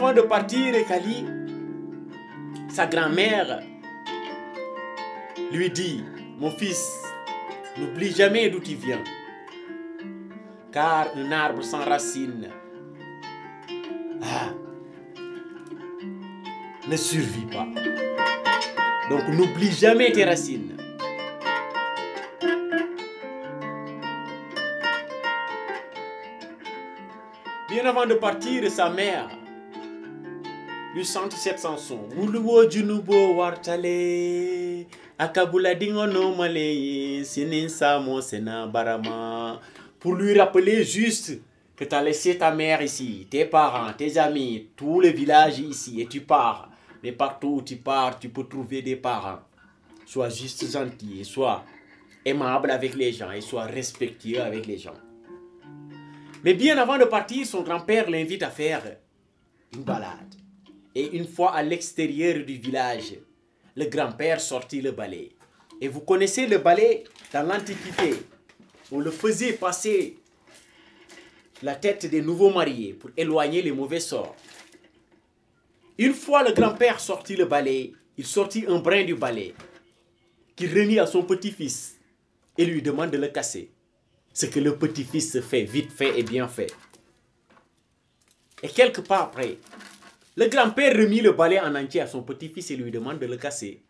Avant 0.00 0.14
de 0.14 0.22
partir, 0.22 0.72
Kali, 0.88 1.26
sa 2.70 2.86
grand-mère 2.86 3.60
lui 5.52 5.68
dit, 5.68 6.02
mon 6.38 6.50
fils, 6.50 7.02
n'oublie 7.76 8.10
jamais 8.10 8.48
d'où 8.48 8.60
tu 8.60 8.76
viens, 8.76 9.04
car 10.72 11.08
un 11.14 11.30
arbre 11.32 11.62
sans 11.62 11.84
racines 11.84 12.48
ah, 14.22 14.54
ne 16.88 16.96
survit 16.96 17.44
pas. 17.52 17.66
Donc 19.10 19.28
n'oublie 19.28 19.70
jamais 19.70 20.12
tes 20.12 20.24
racines. 20.24 20.78
Bien 27.68 27.84
avant 27.84 28.06
de 28.06 28.14
partir, 28.14 28.70
sa 28.70 28.88
mère 28.88 29.28
lui 30.94 31.04
chante 31.04 31.32
cette 31.32 31.60
chanson. 31.60 32.00
Akabula. 35.18 35.74
Pour 39.98 40.14
lui 40.14 40.38
rappeler 40.38 40.82
juste 40.84 41.40
que 41.76 41.84
tu 41.84 41.94
as 41.94 42.02
laissé 42.02 42.38
ta 42.38 42.50
mère 42.50 42.82
ici, 42.82 43.26
tes 43.30 43.44
parents, 43.44 43.92
tes 43.92 44.18
amis, 44.18 44.68
tout 44.76 45.00
le 45.00 45.08
village 45.08 45.60
ici, 45.60 46.00
et 46.00 46.06
tu 46.06 46.22
pars. 46.22 46.68
Mais 47.02 47.12
partout 47.12 47.56
où 47.56 47.62
tu 47.62 47.76
pars, 47.76 48.18
tu 48.18 48.28
peux 48.28 48.44
trouver 48.44 48.82
des 48.82 48.96
parents. 48.96 49.40
Sois 50.06 50.28
juste 50.28 50.70
gentil 50.70 51.24
sois 51.24 51.64
aimable 52.24 52.70
avec 52.70 52.94
les 52.94 53.12
gens 53.12 53.30
et 53.30 53.40
sois 53.40 53.64
respectueux 53.64 54.42
avec 54.42 54.66
les 54.66 54.76
gens. 54.76 54.96
Mais 56.42 56.54
bien 56.54 56.76
avant 56.78 56.98
de 56.98 57.04
partir, 57.04 57.46
son 57.46 57.62
grand-père 57.62 58.10
l'invite 58.10 58.42
à 58.42 58.50
faire 58.50 58.82
une 59.72 59.82
balade. 59.82 60.39
Et 60.94 61.16
une 61.16 61.26
fois 61.26 61.54
à 61.54 61.62
l'extérieur 61.62 62.44
du 62.44 62.54
village, 62.54 63.14
le 63.76 63.86
grand-père 63.86 64.40
sortit 64.40 64.80
le 64.80 64.92
balai. 64.92 65.30
Et 65.80 65.88
vous 65.88 66.00
connaissez 66.00 66.46
le 66.46 66.58
balai 66.58 67.04
dans 67.32 67.46
l'Antiquité. 67.46 68.14
On 68.92 68.98
le 68.98 69.10
faisait 69.10 69.52
passer 69.52 70.18
la 71.62 71.76
tête 71.76 72.06
des 72.06 72.22
nouveaux 72.22 72.50
mariés 72.50 72.94
pour 72.94 73.10
éloigner 73.16 73.62
les 73.62 73.72
mauvais 73.72 74.00
sorts. 74.00 74.34
Une 75.98 76.14
fois 76.14 76.42
le 76.42 76.52
grand-père 76.52 76.98
sortit 76.98 77.36
le 77.36 77.44
balai, 77.44 77.92
il 78.16 78.26
sortit 78.26 78.64
un 78.66 78.78
brin 78.78 79.04
du 79.04 79.14
balai 79.14 79.54
qu'il 80.56 80.72
remit 80.78 80.98
à 80.98 81.06
son 81.06 81.22
petit-fils 81.22 81.96
et 82.58 82.64
lui 82.64 82.82
demande 82.82 83.10
de 83.10 83.18
le 83.18 83.28
casser. 83.28 83.70
Ce 84.32 84.46
que 84.46 84.60
le 84.60 84.76
petit-fils 84.76 85.40
fait, 85.40 85.64
vite 85.64 85.90
fait 85.90 86.18
et 86.18 86.22
bien 86.22 86.48
fait. 86.48 86.72
Et 88.62 88.68
quelque 88.68 89.00
part 89.00 89.22
après, 89.22 89.58
le 90.36 90.46
grand-père 90.48 90.96
remit 90.96 91.20
le 91.20 91.32
balai 91.32 91.60
en 91.60 91.74
entier 91.74 92.00
à 92.00 92.06
son 92.06 92.22
petit-fils 92.22 92.70
et 92.70 92.76
lui 92.76 92.90
demande 92.90 93.18
de 93.18 93.26
le 93.26 93.36
casser. 93.36 93.82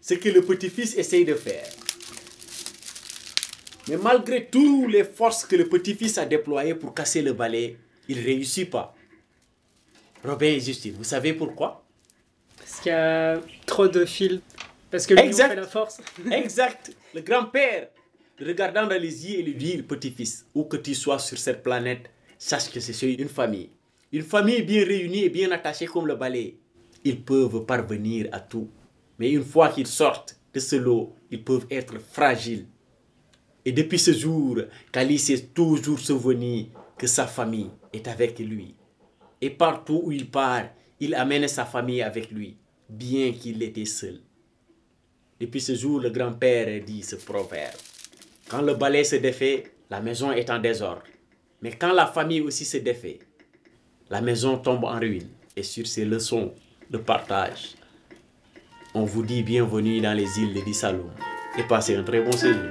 ce 0.00 0.14
que 0.14 0.28
le 0.28 0.42
petit-fils 0.42 0.96
essaye 0.96 1.24
de 1.24 1.34
faire. 1.34 1.66
Mais 3.88 3.96
malgré 3.96 4.46
toutes 4.46 4.90
les 4.92 5.04
forces 5.04 5.44
que 5.44 5.56
le 5.56 5.68
petit-fils 5.68 6.18
a 6.18 6.24
déployées 6.26 6.74
pour 6.74 6.94
casser 6.94 7.22
le 7.22 7.32
balai, 7.32 7.78
il 8.08 8.18
ne 8.18 8.24
réussit 8.24 8.68
pas. 8.70 8.94
Robin 10.24 10.46
et 10.46 10.60
Justine, 10.60 10.94
vous 10.96 11.04
savez 11.04 11.32
pourquoi? 11.32 11.84
Parce 12.56 12.80
qu'il 12.80 12.92
y 12.92 12.94
a 12.94 13.40
trop 13.66 13.88
de 13.88 14.04
fils. 14.04 14.40
Parce 14.90 15.06
que 15.06 15.14
lui, 15.14 15.22
Exact. 15.22 15.48
fait 15.50 15.56
la 15.56 15.66
force. 15.66 16.00
Exact. 16.32 16.92
Le 17.14 17.20
grand-père, 17.22 17.88
regardant 18.40 18.86
dans 18.86 19.00
les 19.00 19.26
yeux 19.26 19.38
et 19.40 19.42
lui 19.42 19.54
dit, 19.54 19.82
petit-fils, 19.82 20.46
où 20.54 20.64
que 20.64 20.76
tu 20.76 20.94
sois 20.94 21.18
sur 21.18 21.38
cette 21.38 21.62
planète, 21.62 22.10
sache 22.38 22.70
que 22.70 22.80
c'est 22.80 23.12
une 23.14 23.28
famille. 23.28 23.70
Une 24.10 24.22
famille 24.22 24.62
bien 24.62 24.84
réunie 24.84 25.24
et 25.24 25.28
bien 25.28 25.50
attachée 25.52 25.84
comme 25.84 26.06
le 26.06 26.16
balai. 26.16 26.58
Ils 27.04 27.22
peuvent 27.22 27.66
parvenir 27.66 28.28
à 28.32 28.40
tout. 28.40 28.70
Mais 29.18 29.32
une 29.32 29.44
fois 29.44 29.68
qu'ils 29.68 29.86
sortent 29.86 30.40
de 30.54 30.60
ce 30.60 30.76
lot, 30.76 31.14
ils 31.30 31.44
peuvent 31.44 31.66
être 31.70 31.98
fragiles. 31.98 32.66
Et 33.66 33.72
depuis 33.72 33.98
ce 33.98 34.12
jour, 34.12 34.60
Kali 34.92 35.18
s'est 35.18 35.48
toujours 35.48 35.98
souvenu 35.98 36.68
que 36.96 37.06
sa 37.06 37.26
famille 37.26 37.70
est 37.92 38.08
avec 38.08 38.38
lui. 38.38 38.74
Et 39.42 39.50
partout 39.50 40.00
où 40.04 40.12
il 40.12 40.30
part, 40.30 40.70
il 41.00 41.14
amène 41.14 41.46
sa 41.46 41.66
famille 41.66 42.00
avec 42.00 42.30
lui, 42.30 42.56
bien 42.88 43.32
qu'il 43.32 43.62
était 43.62 43.84
seul. 43.84 44.20
Depuis 45.38 45.60
ce 45.60 45.74
jour, 45.74 46.00
le 46.00 46.08
grand-père 46.10 46.82
dit 46.82 47.02
ce 47.02 47.16
proverbe. 47.16 47.76
Quand 48.48 48.62
le 48.62 48.74
balai 48.74 49.04
se 49.04 49.16
défait, 49.16 49.64
la 49.90 50.00
maison 50.00 50.32
est 50.32 50.48
en 50.48 50.58
désordre. 50.58 51.02
Mais 51.60 51.72
quand 51.72 51.92
la 51.92 52.06
famille 52.06 52.40
aussi 52.40 52.64
se 52.64 52.78
défait, 52.78 53.18
la 54.10 54.20
maison 54.20 54.56
tombe 54.56 54.84
en 54.84 54.98
ruine. 54.98 55.28
Et 55.56 55.62
sur 55.62 55.86
ces 55.86 56.04
leçons 56.04 56.52
de 56.90 56.98
partage, 56.98 57.74
on 58.94 59.04
vous 59.04 59.22
dit 59.22 59.42
bienvenue 59.42 60.00
dans 60.00 60.14
les 60.14 60.38
îles 60.38 60.54
de 60.54 60.60
Dissaloum 60.60 61.10
et 61.58 61.62
passez 61.64 61.96
un 61.96 62.02
très 62.02 62.20
bon 62.20 62.32
séjour. 62.32 62.62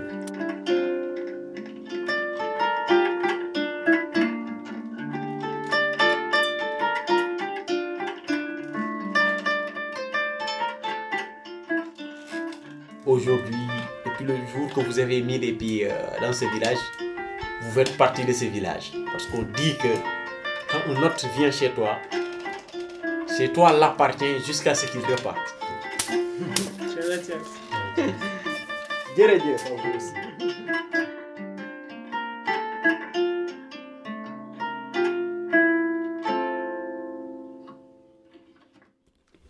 Aujourd'hui, 13.06 13.56
depuis 14.06 14.26
le 14.26 14.36
jour 14.48 14.74
que 14.74 14.82
vous 14.82 15.00
avez 15.00 15.22
mis 15.22 15.38
les 15.40 15.54
pieds 15.54 15.90
euh, 15.90 15.96
dans 16.22 16.34
ce 16.34 16.46
village, 16.54 16.78
vous 17.62 17.72
faites 17.72 17.96
partie 17.98 18.26
de 18.26 18.34
ce 18.34 18.46
village. 18.46 18.92
Parce 19.12 19.26
qu'on 19.28 19.44
dit 19.44 19.76
que 19.78 20.17
quand 20.70 20.80
un 20.92 21.04
autre 21.04 21.26
vient 21.38 21.52
chez 21.52 21.70
toi, 21.72 21.98
chez 23.38 23.52
toi 23.54 23.72
l'appartient 23.72 24.40
jusqu'à 24.46 24.74
ce 24.76 24.86
qu'il 24.88 25.02
reparte. 25.02 25.56
Je 26.10 27.02
retiens. 27.12 27.42
Jërëjëf 29.18 29.66
à 29.66 29.70
vous 29.70 29.98
aussi. 29.98 30.14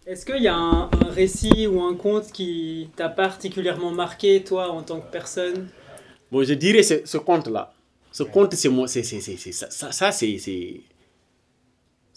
Est-ce 0.05 0.25
qu'il 0.25 0.41
y 0.41 0.47
a 0.47 0.55
un, 0.55 0.83
un 1.05 1.09
récit 1.09 1.67
ou 1.67 1.81
un 1.81 1.95
conte 1.95 2.31
qui 2.31 2.89
t'a 2.95 3.09
particulièrement 3.09 3.91
marqué, 3.91 4.41
toi, 4.43 4.69
en 4.71 4.81
tant 4.81 5.01
que 5.01 5.11
personne? 5.11 5.67
Bon, 6.31 6.43
je 6.43 6.53
dirais 6.53 6.83
ce, 6.83 7.05
ce 7.05 7.17
conte-là. 7.17 7.73
Ce 8.11 8.23
conte, 8.23 8.53
c'est 8.53 8.69
moi, 8.69 8.87
c'est, 8.87 9.03
c'est, 9.03 9.19
c'est, 9.19 9.35
c'est- 9.37 9.51
ça, 9.51 9.69
ça, 9.69 9.91
ça, 9.91 10.11
c'est, 10.13 10.37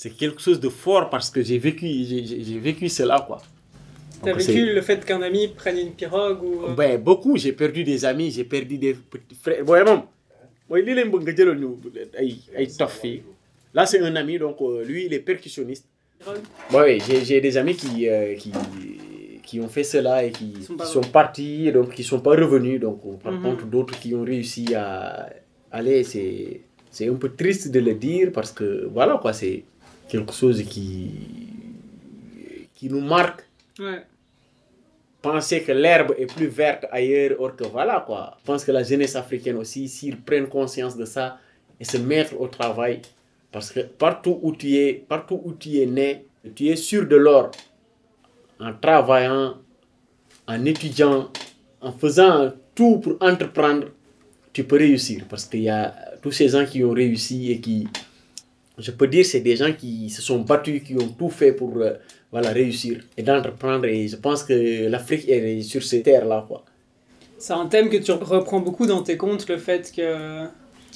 c'est, 0.00 0.10
quelque 0.20 0.40
chose 0.46 0.60
de 0.66 0.70
fort 0.82 1.10
parce 1.14 1.28
que 1.34 1.40
j'ai 1.42 1.58
vécu, 1.58 1.86
j'ai, 2.48 2.58
vécu 2.68 2.88
cela, 2.88 3.16
quoi. 3.26 3.38
T'as 4.24 4.32
vécu 4.32 4.60
le 4.78 4.82
fait 4.88 5.00
qu'un 5.04 5.22
ami 5.22 5.48
prenne 5.48 5.78
une 5.86 5.92
pirogue 6.00 6.42
ou... 6.42 6.54
euh, 6.64 6.74
Ben, 6.80 6.92
beaucoup, 7.08 7.36
j'ai 7.42 7.52
perdu 7.52 7.84
des 7.84 8.00
amis, 8.04 8.30
j'ai 8.30 8.44
perdu 8.44 8.74
des 8.78 8.94
petits 8.94 9.34
frères. 9.44 9.62
Fii. 13.00 13.22
Là, 13.74 13.86
c'est 13.86 14.00
un 14.00 14.14
ami, 14.16 14.38
donc 14.38 14.56
euh, 14.60 14.84
lui, 14.84 15.06
il 15.06 15.12
est 15.12 15.24
percussionniste. 15.30 15.86
oui, 16.74 16.98
j'ai, 17.28 17.40
des 17.40 17.56
amis 17.56 17.76
qui, 17.76 18.08
euh, 18.08 18.34
qui, 18.36 18.52
qui 19.42 19.60
ont 19.60 19.68
fait 19.68 19.84
cela 19.84 20.24
et 20.24 20.30
qui, 20.30 20.62
sont 20.62 20.74
qui 20.74 20.78
pas 20.78 20.84
sont 20.86 21.00
partis, 21.20 21.72
donc 21.72 21.92
qui 21.94 22.02
ne 22.02 22.06
sont 22.06 22.20
pas 22.20 22.36
revenus. 22.44 22.80
Donc, 22.80 22.98
par 23.22 23.32
Mhm. 23.32 23.42
contre, 23.42 23.64
d'autres 23.66 23.98
qui 23.98 24.14
ont 24.14 24.24
réussi 24.24 24.74
à 24.74 25.28
aller, 25.70 26.04
c'est 26.04 27.08
un 27.08 27.14
peu 27.14 27.30
triste 27.42 27.70
de 27.70 27.80
le 27.80 27.94
dire 27.94 28.30
parce 28.32 28.52
que, 28.52 28.88
voilà, 28.92 29.18
quoi, 29.22 29.32
c'est 29.32 29.64
quelque 30.10 30.32
chose 30.32 30.62
qui, 30.64 31.10
qui 32.74 32.88
nous 32.88 33.00
marque 33.00 33.42
Ouais. 33.78 34.02
penser 35.22 35.62
que 35.62 35.72
l'herbe 35.72 36.14
est 36.18 36.26
plus 36.26 36.48
verte 36.48 36.84
ailleurs, 36.90 37.40
or 37.40 37.56
que 37.56 37.64
voilà 37.64 38.02
quoi. 38.06 38.36
Je 38.40 38.44
pense 38.44 38.64
que 38.64 38.72
la 38.72 38.82
jeunesse 38.82 39.16
africaine 39.16 39.56
aussi, 39.56 39.88
s'ils 39.88 40.20
prennent 40.20 40.48
conscience 40.48 40.96
de 40.96 41.04
ça 41.06 41.38
et 41.78 41.84
se 41.84 41.96
mettre 41.96 42.38
au 42.38 42.46
travail, 42.48 43.00
parce 43.52 43.70
que 43.70 43.80
partout 43.80 44.38
où 44.42 44.54
tu 44.54 44.74
es, 44.76 44.92
partout 45.08 45.40
où 45.44 45.52
tu 45.54 45.78
es 45.78 45.86
né, 45.86 46.26
tu 46.54 46.68
es 46.68 46.76
sûr 46.76 47.06
de 47.06 47.16
l'or 47.16 47.50
en 48.58 48.74
travaillant, 48.74 49.56
en 50.46 50.64
étudiant, 50.66 51.30
en 51.80 51.92
faisant 51.92 52.52
tout 52.74 52.98
pour 52.98 53.16
entreprendre, 53.20 53.86
tu 54.52 54.64
peux 54.64 54.76
réussir. 54.76 55.24
Parce 55.28 55.46
qu'il 55.46 55.62
y 55.62 55.70
a 55.70 55.94
tous 56.22 56.32
ces 56.32 56.48
gens 56.50 56.66
qui 56.66 56.84
ont 56.84 56.90
réussi 56.90 57.50
et 57.52 57.60
qui, 57.60 57.88
je 58.78 58.90
peux 58.92 59.06
dire, 59.08 59.24
c'est 59.26 59.40
des 59.40 59.56
gens 59.56 59.72
qui 59.72 60.10
se 60.10 60.22
sont 60.22 60.40
battus, 60.40 60.82
qui 60.82 60.94
ont 60.96 61.08
tout 61.08 61.28
fait 61.30 61.52
pour 61.52 61.76
euh, 61.78 61.94
voilà, 62.32 62.50
réussir 62.50 63.00
et 63.16 63.22
d'entreprendre. 63.22 63.84
Et 63.86 64.08
je 64.08 64.16
pense 64.16 64.42
que 64.44 64.88
l'Afrique 64.88 65.28
est 65.28 65.62
sur 65.62 65.82
ces 65.82 66.02
terres-là. 66.02 66.46
C'est 67.38 67.52
un 67.54 67.66
thème 67.66 67.88
que 67.88 67.96
tu 67.96 68.12
reprends 68.12 68.60
beaucoup 68.60 68.86
dans 68.86 69.02
tes 69.02 69.16
contes, 69.16 69.48
le 69.48 69.58
fait 69.58 69.90
que, 69.94 70.46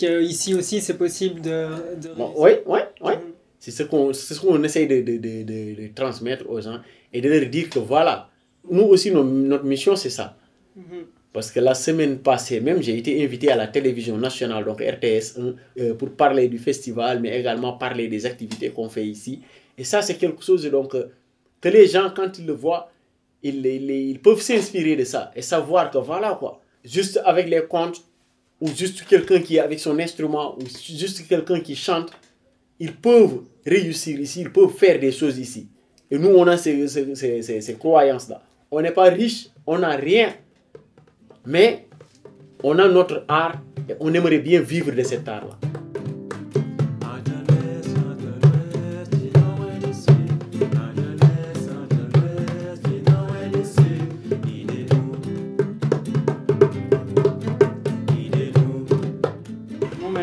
que 0.00 0.22
ici 0.22 0.54
aussi 0.54 0.80
c'est 0.80 0.98
possible 0.98 1.40
de... 1.40 1.68
de 2.02 2.08
Bon, 2.16 2.32
réussir. 2.34 2.42
oui, 2.42 2.50
oui, 2.66 2.80
oui. 3.02 3.12
Mhm. 3.14 3.32
C'est 3.58 3.70
ce 3.70 3.82
qu'on 3.84 4.12
ce 4.12 4.38
qu'on 4.38 4.62
essaye 4.62 4.86
de, 4.86 5.00
de, 5.00 5.16
de, 5.18 5.88
transmettre 5.94 6.44
aux 6.50 6.60
gens 6.60 6.80
et 7.14 7.20
de 7.22 7.28
leur 7.30 7.48
dire 7.48 7.70
que 7.70 7.78
voilà, 7.78 8.28
nous 8.70 8.82
aussi, 8.82 9.10
nos- 9.10 9.24
notre 9.24 9.64
mission, 9.64 9.96
c'est 9.96 10.10
ça. 10.10 10.36
Mhm. 10.76 11.06
Parce 11.34 11.50
que 11.50 11.58
la 11.58 11.74
semaine 11.74 12.20
passée, 12.20 12.60
même, 12.60 12.80
j'ai 12.80 12.96
été 12.96 13.24
invité 13.24 13.50
à 13.50 13.56
la 13.56 13.66
télévision 13.66 14.16
nationale, 14.16 14.64
donc 14.64 14.80
RTS 14.80 15.36
1, 15.36 15.54
euh, 15.80 15.94
pour 15.94 16.10
parler 16.10 16.46
du 16.46 16.58
festival, 16.58 17.18
mais 17.20 17.40
également 17.40 17.72
parler 17.72 18.06
des 18.06 18.24
activités 18.24 18.70
qu'on 18.70 18.88
fait 18.88 19.04
ici. 19.04 19.42
Et 19.76 19.82
ça, 19.82 20.00
c'est 20.00 20.14
quelque 20.14 20.44
chose 20.44 20.64
donc, 20.70 20.94
euh, 20.94 21.10
que 21.60 21.68
les 21.68 21.88
gens, 21.88 22.12
quand 22.14 22.38
ils 22.38 22.46
le 22.46 22.52
voient, 22.52 22.88
ils, 23.42 24.20
peuvent 24.22 24.40
s'inspirer 24.40 24.94
de 24.94 25.02
ça 25.02 25.32
et 25.34 25.42
savoir 25.42 25.90
que 25.90 25.98
voilà 25.98 26.36
quoi, 26.38 26.60
juste 26.84 27.20
avec 27.24 27.48
les 27.48 27.64
contes, 27.66 28.00
ou 28.60 28.68
juste 28.68 29.04
quelqu'un 29.04 29.40
qui 29.40 29.56
est 29.56 29.60
avec 29.60 29.80
son 29.80 29.98
instrument, 29.98 30.56
ou 30.56 30.62
juste 30.64 31.26
quelqu'un 31.26 31.58
qui 31.58 31.74
chante, 31.74 32.12
ils 32.78 32.94
peuvent 32.94 33.40
réussir 33.66 34.20
ici, 34.20 34.42
ils 34.42 34.52
peuvent 34.52 34.70
faire 34.72 35.00
des 35.00 35.10
choses 35.10 35.36
ici. 35.40 35.66
Et 36.12 36.16
nous, 36.16 36.28
on 36.28 36.46
a 36.46 36.56
ces- 36.56 36.86
ces 36.86 37.74
croyances-là. 37.74 38.40
On 38.70 38.80
n'est 38.80 38.92
pas 38.92 39.10
riche, 39.10 39.48
on 39.66 39.78
n'a 39.78 39.96
rien, 39.96 40.32
mais 41.46 41.86
on 42.62 42.78
a 42.78 42.88
notre 42.88 43.24
art 43.28 43.56
et 43.88 43.94
on 44.00 44.12
aimerait 44.14 44.38
bien 44.38 44.60
vivre 44.60 44.92
de 44.92 45.02
cet 45.02 45.28
art-là. 45.28 45.58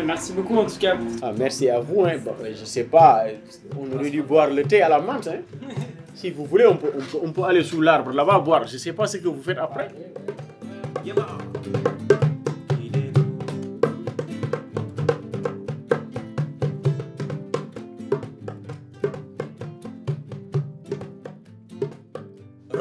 Merci 0.04 0.34
beaucoup 0.34 0.56
en 0.56 0.66
tout 0.66 0.78
cas. 0.78 0.96
Ah, 1.22 1.32
merci 1.36 1.68
à 1.68 1.80
vous. 1.80 2.04
Hein. 2.04 2.18
Bon, 2.24 2.32
je 2.44 2.64
sais 2.64 2.84
pas, 2.84 3.24
on 3.76 3.90
aurait 3.96 4.10
dû 4.10 4.22
boire 4.22 4.50
le 4.50 4.62
thé 4.62 4.82
à 4.82 4.88
la 4.88 5.00
menthe. 5.00 5.28
Hein. 5.28 5.40
Si 6.14 6.30
vous 6.30 6.44
voulez, 6.44 6.66
on 6.66 6.76
peut, 6.76 6.92
on 6.94 7.00
peut, 7.00 7.18
on 7.24 7.32
peut 7.32 7.42
aller 7.42 7.64
sous 7.64 7.80
l'arbre 7.80 8.12
là-bas 8.12 8.38
boire. 8.38 8.66
Je 8.68 8.76
sais 8.76 8.92
pas 8.92 9.06
ce 9.06 9.16
que 9.16 9.26
vous 9.28 9.42
faites 9.42 9.58
après. 9.58 9.88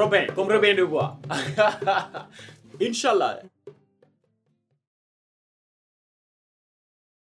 Robin, 0.01 0.25
comme 0.35 0.51
Robin 0.51 0.73
de 0.75 0.83
Bois. 0.83 1.19
Inch'Allah. 2.81 3.39